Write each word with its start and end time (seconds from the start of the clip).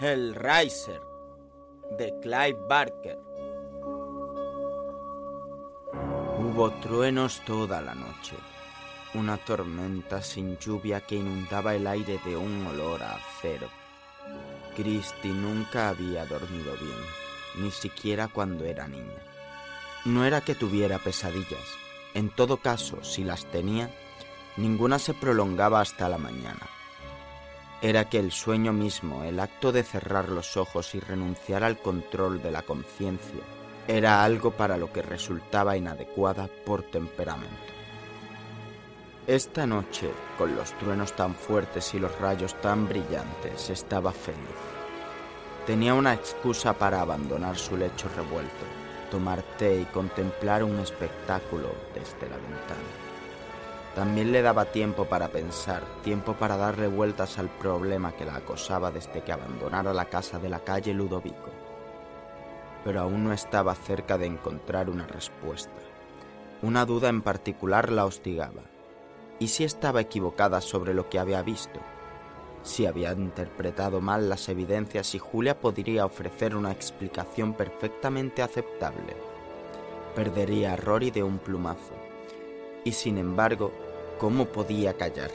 Hellraiser 0.00 1.00
de 1.98 2.12
Clive 2.20 2.58
Barker. 2.68 3.16
Hubo 6.38 6.72
truenos 6.80 7.40
toda 7.44 7.80
la 7.80 7.94
noche, 7.94 8.34
una 9.14 9.36
tormenta 9.36 10.20
sin 10.20 10.58
lluvia 10.58 11.00
que 11.02 11.14
inundaba 11.14 11.76
el 11.76 11.86
aire 11.86 12.18
de 12.24 12.36
un 12.36 12.66
olor 12.66 13.04
a 13.04 13.14
acero. 13.14 13.68
Christy 14.74 15.28
nunca 15.28 15.90
había 15.90 16.26
dormido 16.26 16.72
bien, 16.80 16.98
ni 17.62 17.70
siquiera 17.70 18.26
cuando 18.26 18.64
era 18.64 18.88
niña. 18.88 19.22
No 20.04 20.24
era 20.24 20.40
que 20.40 20.56
tuviera 20.56 20.98
pesadillas, 20.98 21.68
en 22.14 22.30
todo 22.30 22.56
caso, 22.56 23.04
si 23.04 23.22
las 23.22 23.44
tenía, 23.44 23.88
ninguna 24.56 24.98
se 24.98 25.14
prolongaba 25.14 25.80
hasta 25.80 26.08
la 26.08 26.18
mañana 26.18 26.68
era 27.82 28.08
que 28.10 28.18
el 28.18 28.30
sueño 28.30 28.72
mismo, 28.72 29.24
el 29.24 29.40
acto 29.40 29.72
de 29.72 29.82
cerrar 29.82 30.28
los 30.28 30.56
ojos 30.56 30.94
y 30.94 31.00
renunciar 31.00 31.64
al 31.64 31.78
control 31.78 32.42
de 32.42 32.50
la 32.50 32.62
conciencia, 32.62 33.40
era 33.88 34.22
algo 34.22 34.50
para 34.50 34.76
lo 34.76 34.92
que 34.92 35.02
resultaba 35.02 35.76
inadecuada 35.76 36.48
por 36.66 36.82
temperamento. 36.82 37.72
Esta 39.26 39.66
noche, 39.66 40.10
con 40.36 40.54
los 40.54 40.72
truenos 40.78 41.14
tan 41.14 41.34
fuertes 41.34 41.94
y 41.94 41.98
los 41.98 42.16
rayos 42.18 42.60
tan 42.60 42.88
brillantes, 42.88 43.70
estaba 43.70 44.12
feliz. 44.12 44.38
Tenía 45.66 45.94
una 45.94 46.14
excusa 46.14 46.74
para 46.74 47.00
abandonar 47.00 47.56
su 47.56 47.76
lecho 47.76 48.08
revuelto, 48.16 48.64
tomar 49.10 49.42
té 49.56 49.80
y 49.80 49.84
contemplar 49.86 50.64
un 50.64 50.78
espectáculo 50.80 51.70
desde 51.94 52.28
la 52.28 52.36
ventana. 52.36 53.09
También 53.94 54.30
le 54.30 54.40
daba 54.40 54.66
tiempo 54.66 55.06
para 55.06 55.28
pensar, 55.28 55.82
tiempo 56.04 56.34
para 56.34 56.56
darle 56.56 56.86
vueltas 56.86 57.38
al 57.38 57.48
problema 57.48 58.12
que 58.12 58.24
la 58.24 58.36
acosaba 58.36 58.92
desde 58.92 59.22
que 59.22 59.32
abandonara 59.32 59.92
la 59.92 60.04
casa 60.04 60.38
de 60.38 60.48
la 60.48 60.60
calle 60.60 60.94
Ludovico. 60.94 61.50
Pero 62.84 63.00
aún 63.00 63.24
no 63.24 63.32
estaba 63.32 63.74
cerca 63.74 64.16
de 64.16 64.26
encontrar 64.26 64.88
una 64.88 65.06
respuesta. 65.08 65.72
Una 66.62 66.86
duda 66.86 67.08
en 67.08 67.20
particular 67.20 67.90
la 67.90 68.06
hostigaba. 68.06 68.62
¿Y 69.40 69.48
si 69.48 69.64
estaba 69.64 70.00
equivocada 70.00 70.60
sobre 70.60 70.94
lo 70.94 71.08
que 71.08 71.18
había 71.18 71.42
visto? 71.42 71.80
Si 72.62 72.86
había 72.86 73.12
interpretado 73.12 74.00
mal 74.00 74.28
las 74.28 74.48
evidencias 74.48 75.14
y 75.14 75.18
Julia 75.18 75.58
podría 75.58 76.04
ofrecer 76.04 76.54
una 76.54 76.70
explicación 76.70 77.54
perfectamente 77.54 78.42
aceptable. 78.42 79.16
Perdería 80.14 80.74
a 80.74 80.76
Rory 80.76 81.10
de 81.10 81.22
un 81.22 81.38
plumazo 81.38 81.94
y 82.84 82.92
sin 82.92 83.18
embargo, 83.18 83.72
¿cómo 84.20 84.44
podía 84.44 84.98
callar? 84.98 85.30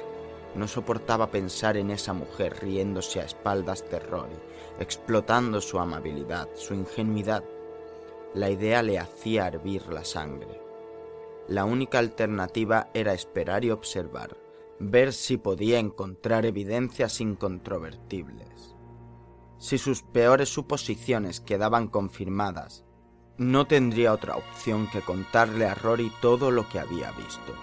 No 0.54 0.68
soportaba 0.68 1.32
pensar 1.32 1.76
en 1.76 1.90
esa 1.90 2.14
mujer 2.14 2.56
riéndose 2.62 3.20
a 3.20 3.26
espaldas 3.26 3.84
de 3.90 4.00
Rory, 4.00 4.38
explotando 4.80 5.60
su 5.60 5.80
amabilidad, 5.80 6.48
su 6.56 6.76
ingenuidad. 6.76 7.44
La 8.36 8.52
idea 8.52 8.84
le 8.84 9.00
hacía 9.00 9.48
hervir 9.48 9.88
la 9.88 10.06
sangre. 10.06 10.62
La 11.48 11.66
única 11.66 11.98
alternativa 11.98 12.90
era 12.94 13.14
esperar 13.14 13.66
y 13.66 13.72
observar, 13.72 14.38
ver 14.80 15.14
si 15.14 15.38
podía 15.38 15.80
encontrar 15.80 16.46
evidencias 16.46 17.20
incontrovertibles. 17.22 18.76
Si 19.58 19.80
sus 19.80 20.04
peores 20.04 20.50
suposiciones 20.50 21.42
quedaban 21.42 21.88
confirmadas, 21.88 22.86
no 23.38 23.66
tendría 23.66 24.14
otra 24.14 24.36
opción 24.36 24.88
que 24.92 25.02
contarle 25.02 25.66
a 25.66 25.74
Rory 25.74 26.12
todo 26.22 26.52
lo 26.52 26.70
que 26.70 26.80
había 26.80 27.12
visto. 27.12 27.54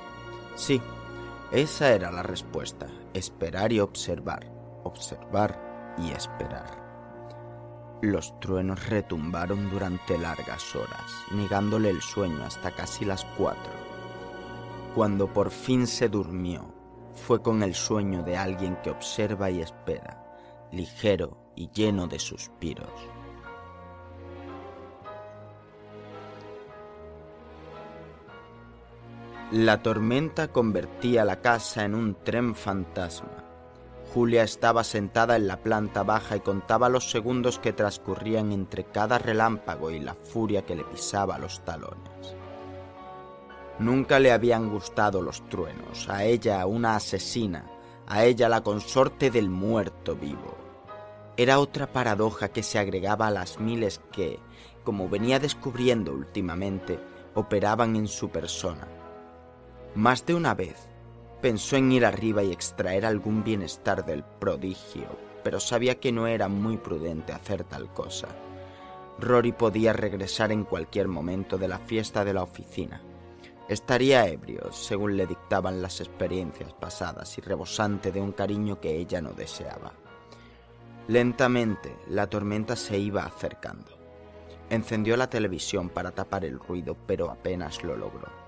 Sí, 0.57 0.83
esa 1.53 1.93
era 1.93 2.11
la 2.11 2.23
respuesta, 2.23 2.87
esperar 3.13 3.75
y 3.75 3.81
observar, 3.81 4.51
observar 4.85 5.95
y 5.99 6.11
esperar. 6.11 6.83
Los 8.01 8.41
truenos 8.41 8.89
retumbaron 8.89 9.71
durante 9.71 10.17
largas 10.17 10.75
horas, 10.75 11.13
negándole 11.31 11.91
el 11.91 12.01
sueño 12.01 12.43
hasta 12.43 12.71
casi 12.71 13.05
las 13.05 13.27
cuatro. 13.37 13.73
Cuando 14.95 15.31
por 15.31 15.51
fin 15.51 15.87
se 15.87 16.09
durmió, 16.09 16.75
fue 17.13 17.43
con 17.43 17.63
el 17.63 17.75
sueño 17.75 18.23
de 18.23 18.39
alguien 18.39 18.77
que 18.83 18.91
observa 18.91 19.51
y 19.51 19.61
espera, 19.61 20.25
ligero 20.73 21.53
y 21.55 21.71
lleno 21.71 22.07
de 22.07 22.19
suspiros. 22.19 23.12
La 29.53 29.83
tormenta 29.83 30.49
convertía 30.49 31.27
la 31.27 31.43
casa 31.43 31.85
en 31.85 31.95
un 31.95 32.15
tren 32.15 32.55
fantasma. 32.55 33.45
Julia 34.15 34.45
estaba 34.45 34.83
sentada 34.83 35.37
en 35.37 35.47
la 35.47 35.59
planta 35.59 36.03
baja 36.05 36.37
y 36.37 36.41
contaba 36.41 36.89
los 36.89 37.11
segundos 37.11 37.59
que 37.59 37.75
transcurrían 37.75 38.51
entre 38.51 38.85
cada 38.85 39.19
relámpago 39.19 39.91
y 39.91 40.01
la 40.01 40.15
furia 40.15 40.65
que 40.65 40.75
le 40.75 40.85
pisaba 40.85 41.37
los 41.37 41.61
talones. 41.67 42.35
Nunca 43.79 44.19
le 44.21 44.33
habían 44.33 44.71
gustado 44.71 45.21
los 45.21 45.47
truenos, 45.51 46.09
a 46.09 46.25
ella 46.25 46.65
una 46.65 46.97
asesina, 46.97 47.67
a 48.07 48.25
ella 48.25 48.49
la 48.49 48.63
consorte 48.63 49.31
del 49.31 49.51
muerto 49.51 50.17
vivo. 50.17 50.57
Era 51.37 51.59
otra 51.59 51.93
paradoja 51.93 52.49
que 52.49 52.63
se 52.63 52.79
agregaba 52.79 53.27
a 53.27 53.31
las 53.31 53.61
miles 53.61 54.01
que, 54.13 54.39
como 54.83 55.11
venía 55.11 55.39
descubriendo 55.39 56.15
últimamente, 56.15 56.99
operaban 57.35 57.97
en 57.97 58.09
su 58.09 58.31
persona 58.31 58.89
más 59.95 60.25
de 60.25 60.35
una 60.35 60.55
vez 60.55 60.93
pensó 61.43 61.77
en 61.77 61.91
ir 61.93 62.07
arriba 62.07 62.43
y 62.43 62.53
extraer 62.53 63.05
algún 63.05 63.43
bienestar 63.43 64.07
del 64.07 64.23
prodigio, 64.23 65.09
pero 65.43 65.59
sabía 65.59 65.99
que 65.99 66.13
no 66.13 66.27
era 66.27 66.49
muy 66.49 66.77
prudente 66.77 67.33
hacer 67.33 67.65
tal 67.65 67.93
cosa. 67.93 68.29
Rory 69.19 69.53
podía 69.53 69.93
regresar 69.93 70.53
en 70.53 70.65
cualquier 70.65 71.09
momento 71.09 71.59
de 71.59 71.69
la 71.69 71.79
fiesta 71.79 72.25
de 72.25 72.33
la 72.33 72.43
oficina. 72.43 73.03
Estaría 73.69 74.27
ebrio, 74.27 74.73
según 74.73 75.17
le 75.17 75.27
dictaban 75.27 75.83
las 75.83 76.01
experiencias 76.01 76.73
pasadas, 76.73 77.37
y 77.39 77.41
rebosante 77.41 78.13
de 78.13 78.21
un 78.21 78.33
cariño 78.33 78.81
que 78.81 78.97
ella 78.97 79.21
no 79.21 79.33
deseaba. 79.33 79.93
Lentamente, 81.09 81.97
la 82.09 82.29
tormenta 82.29 82.77
se 82.77 82.99
iba 82.99 83.25
acercando. 83.25 83.99
Encendió 84.71 85.17
la 85.17 85.29
televisión 85.29 85.89
para 85.89 86.13
tapar 86.13 86.45
el 86.45 86.59
ruido, 86.59 86.97
pero 87.07 87.31
apenas 87.31 87.83
lo 87.83 87.97
logró. 87.97 88.42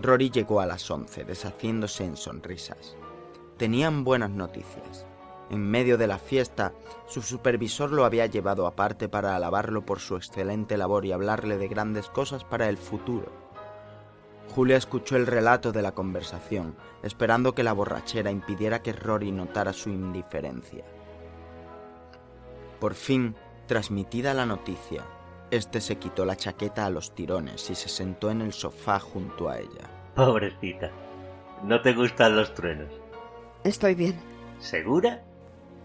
Rory 0.00 0.30
llegó 0.30 0.60
a 0.60 0.66
las 0.66 0.90
once, 0.90 1.24
deshaciéndose 1.24 2.04
en 2.04 2.16
sonrisas. 2.16 2.96
Tenían 3.56 4.04
buenas 4.04 4.30
noticias. 4.30 5.06
En 5.50 5.68
medio 5.68 5.98
de 5.98 6.06
la 6.06 6.18
fiesta, 6.18 6.72
su 7.06 7.22
supervisor 7.22 7.90
lo 7.90 8.04
había 8.04 8.26
llevado 8.26 8.66
aparte 8.66 9.08
para 9.08 9.34
alabarlo 9.34 9.84
por 9.84 9.98
su 9.98 10.16
excelente 10.16 10.76
labor 10.76 11.04
y 11.04 11.12
hablarle 11.12 11.58
de 11.58 11.68
grandes 11.68 12.08
cosas 12.08 12.44
para 12.44 12.68
el 12.68 12.76
futuro. 12.76 13.32
Julia 14.54 14.76
escuchó 14.76 15.16
el 15.16 15.26
relato 15.26 15.72
de 15.72 15.82
la 15.82 15.92
conversación, 15.92 16.76
esperando 17.02 17.54
que 17.54 17.62
la 17.62 17.72
borrachera 17.72 18.30
impidiera 18.30 18.82
que 18.82 18.92
Rory 18.92 19.32
notara 19.32 19.72
su 19.72 19.90
indiferencia. 19.90 20.84
Por 22.78 22.94
fin, 22.94 23.34
transmitida 23.66 24.34
la 24.34 24.46
noticia, 24.46 25.04
este 25.50 25.80
se 25.80 25.96
quitó 25.96 26.24
la 26.24 26.36
chaqueta 26.36 26.86
a 26.86 26.90
los 26.90 27.14
tirones 27.14 27.70
y 27.70 27.74
se 27.74 27.88
sentó 27.88 28.30
en 28.30 28.42
el 28.42 28.52
sofá 28.52 28.98
junto 29.00 29.48
a 29.48 29.58
ella. 29.58 29.90
Pobrecita. 30.14 30.90
¿No 31.62 31.80
te 31.80 31.92
gustan 31.92 32.36
los 32.36 32.54
truenos? 32.54 32.92
Estoy 33.64 33.94
bien. 33.94 34.18
¿Segura? 34.60 35.22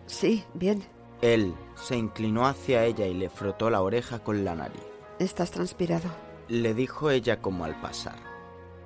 Sí, 0.05 0.43
bien. 0.53 0.83
Él 1.21 1.53
se 1.75 1.95
inclinó 1.95 2.45
hacia 2.45 2.83
ella 2.83 3.05
y 3.07 3.13
le 3.13 3.29
frotó 3.29 3.69
la 3.69 3.81
oreja 3.81 4.19
con 4.19 4.43
la 4.43 4.55
nariz. 4.55 4.83
Estás 5.19 5.51
transpirado. 5.51 6.09
Le 6.49 6.73
dijo 6.73 7.09
ella 7.09 7.39
como 7.39 7.63
al 7.63 7.79
pasar. 7.79 8.17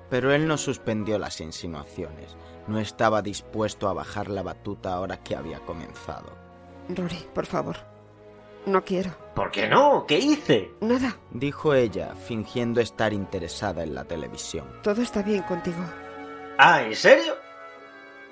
Pero 0.08 0.32
él 0.32 0.46
no 0.46 0.56
suspendió 0.56 1.18
las 1.18 1.40
insinuaciones. 1.40 2.36
No 2.66 2.78
estaba 2.78 3.22
dispuesto 3.22 3.88
a 3.88 3.92
bajar 3.92 4.28
la 4.28 4.42
batuta 4.42 4.94
ahora 4.94 5.22
que 5.22 5.34
había 5.34 5.60
comenzado. 5.60 6.30
Rory, 6.88 7.26
por 7.34 7.46
favor. 7.46 7.76
No 8.68 8.84
quiero. 8.84 9.10
¿Por 9.34 9.50
qué 9.50 9.66
no? 9.66 10.04
¿Qué 10.06 10.18
hice? 10.18 10.70
Nada. 10.82 11.16
Dijo 11.30 11.72
ella, 11.72 12.14
fingiendo 12.14 12.82
estar 12.82 13.14
interesada 13.14 13.82
en 13.82 13.94
la 13.94 14.04
televisión. 14.04 14.66
Todo 14.82 15.00
está 15.00 15.22
bien 15.22 15.42
contigo. 15.44 15.78
Ah, 16.58 16.82
¿en 16.82 16.94
serio? 16.94 17.34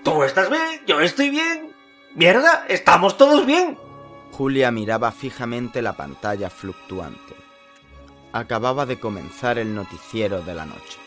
¿Tú 0.04 0.22
estás 0.24 0.50
bien? 0.50 0.82
¿Yo 0.86 1.00
estoy 1.00 1.30
bien? 1.30 1.74
¡Mierda! 2.14 2.66
¡Estamos 2.68 3.16
todos 3.16 3.46
bien! 3.46 3.78
Julia 4.32 4.70
miraba 4.70 5.10
fijamente 5.10 5.80
la 5.80 5.94
pantalla 5.94 6.50
fluctuante. 6.50 7.34
Acababa 8.32 8.84
de 8.84 9.00
comenzar 9.00 9.58
el 9.58 9.74
noticiero 9.74 10.42
de 10.42 10.54
la 10.54 10.66
noche. 10.66 10.98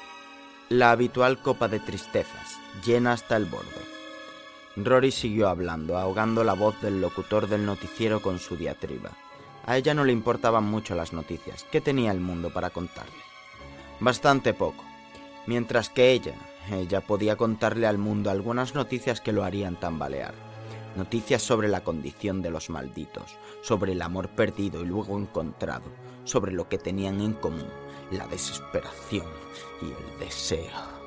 La 0.70 0.90
habitual 0.90 1.40
copa 1.44 1.68
de 1.68 1.80
tristezas, 1.80 2.58
llena 2.84 3.14
hasta 3.14 3.38
el 3.38 3.46
borde. 3.46 3.99
Rory 4.86 5.12
siguió 5.12 5.50
hablando, 5.50 5.98
ahogando 5.98 6.44
la 6.44 6.54
voz 6.54 6.80
del 6.82 7.02
locutor 7.02 7.48
del 7.48 7.66
noticiero 7.66 8.22
con 8.22 8.40
su 8.40 8.56
diatriba. 8.56 9.12
A 9.66 9.78
ella 9.78 9.94
no 9.94 10.04
le 10.04 10.14
importaban 10.14 10.64
mucho 10.64 10.96
las 10.96 11.14
noticias. 11.14 11.66
¿Qué 11.72 11.82
tenía 11.82 12.12
el 12.12 12.20
mundo 12.20 12.52
para 12.52 12.70
contarle? 12.70 13.14
Bastante 14.00 14.54
poco. 14.54 14.84
Mientras 15.48 15.90
que 15.90 16.12
ella, 16.12 16.36
ella 16.72 17.02
podía 17.02 17.36
contarle 17.36 17.88
al 17.88 17.98
mundo 17.98 18.30
algunas 18.30 18.76
noticias 18.76 19.22
que 19.22 19.32
lo 19.32 19.44
harían 19.44 19.80
tambalear. 19.80 20.34
Noticias 20.96 21.42
sobre 21.42 21.68
la 21.68 21.84
condición 21.84 22.42
de 22.42 22.50
los 22.50 22.70
malditos, 22.70 23.38
sobre 23.62 23.94
el 23.94 24.02
amor 24.02 24.30
perdido 24.30 24.82
y 24.82 24.86
luego 24.86 25.18
encontrado, 25.18 25.86
sobre 26.24 26.52
lo 26.52 26.68
que 26.68 26.78
tenían 26.78 27.22
en 27.22 27.34
común, 27.34 27.70
la 28.12 28.28
desesperación 28.28 29.28
y 29.82 29.86
el 29.86 30.20
deseo. 30.20 31.00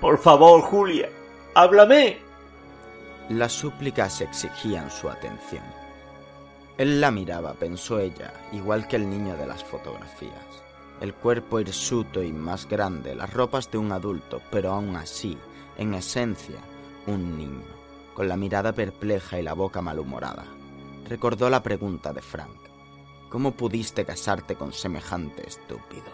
Por 0.00 0.18
favor, 0.18 0.62
Julia, 0.62 1.10
háblame. 1.54 2.18
Las 3.28 3.52
súplicas 3.52 4.20
exigían 4.20 4.90
su 4.90 5.08
atención. 5.08 5.64
Él 6.78 7.00
la 7.00 7.10
miraba, 7.10 7.54
pensó 7.54 7.98
ella, 7.98 8.32
igual 8.52 8.86
que 8.86 8.96
el 8.96 9.10
niño 9.10 9.36
de 9.36 9.46
las 9.46 9.64
fotografías. 9.64 10.32
El 11.00 11.12
cuerpo 11.12 11.60
hirsuto 11.60 12.22
y 12.22 12.32
más 12.32 12.68
grande, 12.68 13.14
las 13.14 13.32
ropas 13.32 13.70
de 13.70 13.78
un 13.78 13.92
adulto, 13.92 14.40
pero 14.50 14.72
aún 14.72 14.96
así, 14.96 15.36
en 15.76 15.94
esencia, 15.94 16.58
un 17.06 17.36
niño, 17.36 17.66
con 18.14 18.28
la 18.28 18.36
mirada 18.36 18.72
perpleja 18.72 19.38
y 19.38 19.42
la 19.42 19.54
boca 19.54 19.82
malhumorada. 19.82 20.44
Recordó 21.08 21.50
la 21.50 21.62
pregunta 21.62 22.12
de 22.12 22.22
Frank. 22.22 22.56
¿Cómo 23.28 23.52
pudiste 23.52 24.04
casarte 24.04 24.54
con 24.54 24.72
semejante 24.72 25.46
estúpido? 25.46 26.12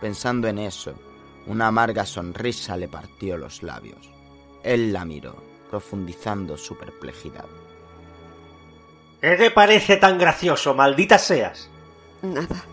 Pensando 0.00 0.48
en 0.48 0.58
eso, 0.58 0.94
una 1.46 1.68
amarga 1.68 2.04
sonrisa 2.04 2.76
le 2.76 2.88
partió 2.88 3.36
los 3.36 3.62
labios. 3.62 4.19
Él 4.62 4.92
la 4.92 5.04
miró, 5.04 5.36
profundizando 5.70 6.56
su 6.56 6.76
perplejidad. 6.76 7.46
¿Qué 9.20 9.36
te 9.36 9.50
parece 9.50 9.96
tan 9.96 10.18
gracioso, 10.18 10.74
maldita 10.74 11.18
seas? 11.18 11.70
Nada. 12.22 12.64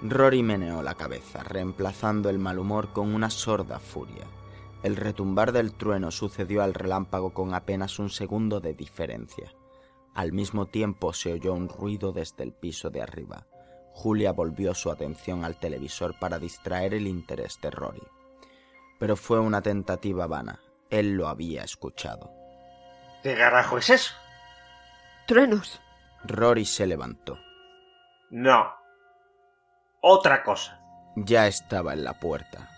Rory 0.00 0.44
meneó 0.44 0.82
la 0.82 0.94
cabeza, 0.94 1.42
reemplazando 1.42 2.30
el 2.30 2.38
mal 2.38 2.58
humor 2.58 2.92
con 2.92 3.14
una 3.14 3.30
sorda 3.30 3.80
furia. 3.80 4.24
El 4.84 4.94
retumbar 4.94 5.50
del 5.50 5.72
trueno 5.72 6.12
sucedió 6.12 6.62
al 6.62 6.72
relámpago 6.72 7.34
con 7.34 7.52
apenas 7.52 7.98
un 7.98 8.10
segundo 8.10 8.60
de 8.60 8.74
diferencia. 8.74 9.52
Al 10.14 10.32
mismo 10.32 10.66
tiempo 10.66 11.12
se 11.12 11.32
oyó 11.32 11.52
un 11.52 11.68
ruido 11.68 12.12
desde 12.12 12.44
el 12.44 12.52
piso 12.52 12.90
de 12.90 13.02
arriba. 13.02 13.46
Julia 13.92 14.30
volvió 14.30 14.74
su 14.74 14.92
atención 14.92 15.44
al 15.44 15.58
televisor 15.58 16.16
para 16.20 16.38
distraer 16.38 16.94
el 16.94 17.08
interés 17.08 17.58
de 17.60 17.70
Rory. 17.70 18.02
Pero 19.00 19.16
fue 19.16 19.40
una 19.40 19.62
tentativa 19.62 20.28
vana. 20.28 20.60
Él 20.90 21.12
lo 21.12 21.28
había 21.28 21.64
escuchado. 21.64 22.32
¿Qué 23.22 23.36
carajo 23.36 23.78
es 23.78 23.90
eso? 23.90 24.14
Truenos. 25.26 25.80
Rory 26.24 26.64
se 26.64 26.86
levantó. 26.86 27.38
No. 28.30 28.72
Otra 30.00 30.42
cosa. 30.42 30.80
Ya 31.16 31.46
estaba 31.46 31.92
en 31.92 32.04
la 32.04 32.18
puerta. 32.18 32.70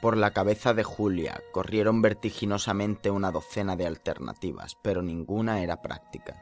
Por 0.00 0.16
la 0.16 0.32
cabeza 0.32 0.74
de 0.74 0.84
Julia 0.84 1.40
corrieron 1.52 2.00
vertiginosamente 2.02 3.10
una 3.10 3.32
docena 3.32 3.76
de 3.76 3.86
alternativas, 3.86 4.76
pero 4.82 5.02
ninguna 5.02 5.60
era 5.60 5.82
práctica. 5.82 6.36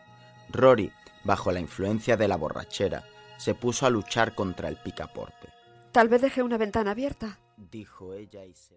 Rory, 0.50 0.92
bajo 1.24 1.50
la 1.52 1.60
influencia 1.60 2.16
de 2.16 2.28
la 2.28 2.36
borrachera, 2.36 3.04
se 3.38 3.54
puso 3.54 3.86
a 3.86 3.90
luchar 3.90 4.34
contra 4.34 4.68
el 4.68 4.76
picaporte. 4.76 5.48
Tal 5.92 6.08
vez 6.08 6.20
deje 6.20 6.42
una 6.42 6.58
ventana 6.58 6.90
abierta. 6.90 7.38
Dijo 7.56 8.12
ella 8.12 8.44
y 8.44 8.54
se... 8.54 8.76